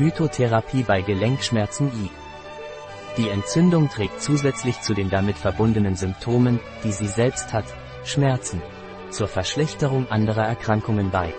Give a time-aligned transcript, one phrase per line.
[0.00, 2.08] Phytotherapie bei Gelenkschmerzen I.
[3.18, 7.66] Die Entzündung trägt zusätzlich zu den damit verbundenen Symptomen, die sie selbst hat,
[8.02, 8.62] Schmerzen,
[9.10, 11.34] zur Verschlechterung anderer Erkrankungen bei.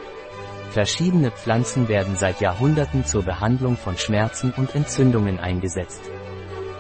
[0.70, 6.02] Verschiedene Pflanzen werden seit Jahrhunderten zur Behandlung von Schmerzen und Entzündungen eingesetzt.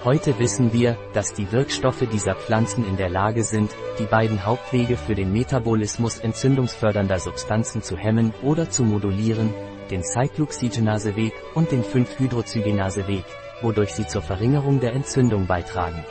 [0.03, 4.97] Heute wissen wir, dass die Wirkstoffe dieser Pflanzen in der Lage sind, die beiden Hauptwege
[4.97, 9.51] für den Metabolismus entzündungsfördernder Substanzen zu hemmen oder zu modulieren,
[9.91, 13.25] den Cyclooxygenaseweg und den 5-Hydrozygenaseweg,
[13.61, 16.03] wodurch sie zur Verringerung der Entzündung beitragen.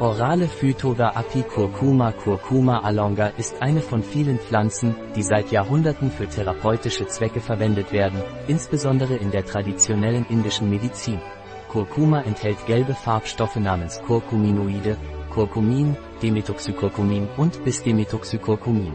[0.00, 6.26] Orale Phytova Api Curcuma Curcuma alonga ist eine von vielen Pflanzen, die seit Jahrhunderten für
[6.26, 11.20] therapeutische Zwecke verwendet werden, insbesondere in der traditionellen indischen Medizin.
[11.68, 14.96] Kurkuma enthält gelbe Farbstoffe namens Curcuminoide,
[15.30, 18.94] Curcumin, Demethoxycurcumin und Bisdemethoxycurcumin.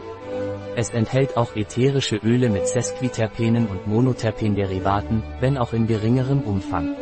[0.80, 6.96] Es enthält auch ätherische Öle mit Sesquiterpenen und Monoterpenderivaten, wenn auch in geringerem Umfang.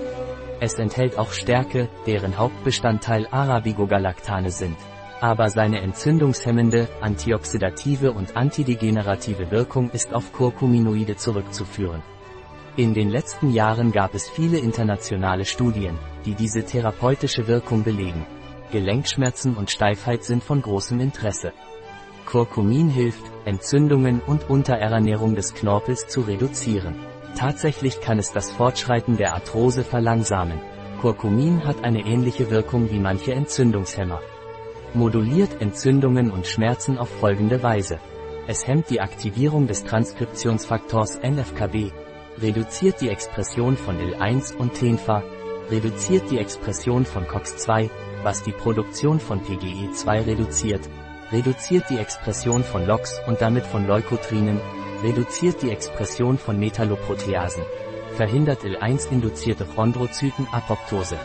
[0.58, 4.76] Es enthält auch Stärke, deren Hauptbestandteil Arabigogalactane sind.
[5.20, 12.02] Aber seine entzündungshemmende, antioxidative und antidegenerative Wirkung ist auf Curcuminoide zurückzuführen.
[12.74, 18.26] In den letzten Jahren gab es viele internationale Studien, die diese therapeutische Wirkung belegen.
[18.72, 21.52] Gelenkschmerzen und Steifheit sind von großem Interesse.
[22.28, 26.94] Curcumin hilft, Entzündungen und Unterernährung des Knorpels zu reduzieren.
[27.38, 30.60] Tatsächlich kann es das Fortschreiten der Arthrose verlangsamen.
[31.00, 34.20] Curcumin hat eine ähnliche Wirkung wie manche Entzündungshemmer.
[34.92, 37.98] Moduliert Entzündungen und Schmerzen auf folgende Weise.
[38.46, 41.92] Es hemmt die Aktivierung des Transkriptionsfaktors NFKB,
[42.42, 45.22] reduziert die Expression von IL-1 und TENFA,
[45.70, 47.88] reduziert die Expression von COX-2,
[48.22, 50.90] was die Produktion von PGE2 reduziert,
[51.32, 54.60] reduziert die Expression von LOX und damit von Leukotrinen,
[55.02, 57.62] reduziert die Expression von Metalloproteasen,
[58.16, 61.18] verhindert Il-1-induzierte Chondrozytenapoptose,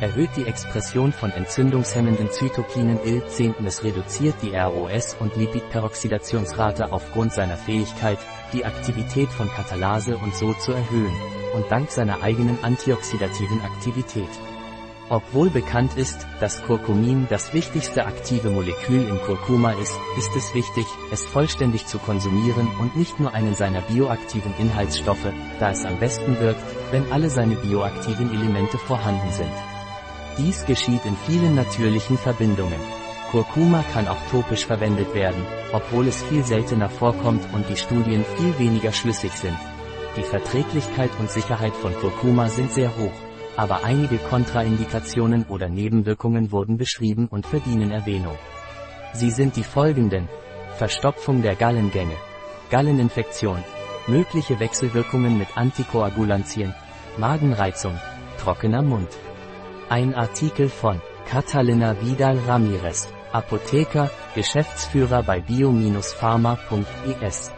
[0.00, 3.66] erhöht die Expression von entzündungshemmenden Zytokinen Il-10.
[3.66, 8.18] Es reduziert die ROS- und Lipidperoxidationsrate aufgrund seiner Fähigkeit,
[8.52, 11.14] die Aktivität von Katalase und so zu erhöhen,
[11.54, 14.30] und dank seiner eigenen antioxidativen Aktivität.
[15.10, 20.84] Obwohl bekannt ist, dass Curcumin das wichtigste aktive Molekül in Curcuma ist, ist es wichtig,
[21.10, 26.38] es vollständig zu konsumieren und nicht nur einen seiner bioaktiven Inhaltsstoffe, da es am besten
[26.40, 26.60] wirkt,
[26.90, 29.52] wenn alle seine bioaktiven Elemente vorhanden sind.
[30.36, 32.80] Dies geschieht in vielen natürlichen Verbindungen.
[33.30, 35.42] Curcuma kann auch topisch verwendet werden,
[35.72, 39.56] obwohl es viel seltener vorkommt und die Studien viel weniger schlüssig sind.
[40.18, 43.27] Die Verträglichkeit und Sicherheit von Curcuma sind sehr hoch
[43.58, 48.38] aber einige Kontraindikationen oder Nebenwirkungen wurden beschrieben und verdienen Erwähnung.
[49.12, 50.28] Sie sind die folgenden.
[50.76, 52.14] Verstopfung der Gallengänge,
[52.70, 53.64] Galleninfektion,
[54.06, 56.72] mögliche Wechselwirkungen mit Antikoagulantien,
[57.16, 57.98] Magenreizung,
[58.40, 59.08] trockener Mund.
[59.88, 67.57] Ein Artikel von Catalina Vidal Ramirez, Apotheker, Geschäftsführer bei bio-pharma.es.